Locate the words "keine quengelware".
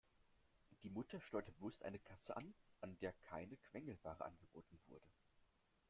3.29-4.25